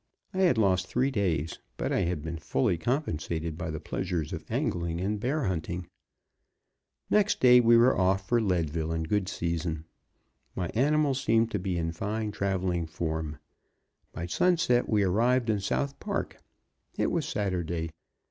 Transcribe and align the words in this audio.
I 0.33 0.39
had 0.39 0.57
lost 0.57 0.87
three 0.87 1.11
days, 1.11 1.59
but 1.77 1.91
I 1.91 1.99
had 1.99 2.23
been 2.23 2.39
fully 2.39 2.75
compensated 2.75 3.55
by 3.55 3.69
the 3.69 3.79
pleasures 3.79 4.33
of 4.33 4.43
angling 4.49 4.99
and 4.99 5.19
bear 5.19 5.43
hunting. 5.43 5.85
Next 7.11 7.39
day 7.39 7.59
we 7.59 7.77
were 7.77 7.95
off 7.95 8.27
for 8.27 8.41
Leadville 8.41 8.91
in 8.93 9.03
good 9.03 9.29
season. 9.29 9.85
My 10.55 10.69
animals 10.73 11.21
seemed 11.21 11.51
to 11.51 11.59
be 11.59 11.77
in 11.77 11.91
fine 11.91 12.31
traveling 12.31 12.87
form; 12.87 13.37
by 14.11 14.25
sunset 14.25 14.89
we 14.89 15.03
arrived 15.03 15.51
in 15.51 15.59
South 15.59 15.99
Park. 15.99 16.41
It 16.97 17.11
was 17.11 17.27
Saturday. 17.27 17.91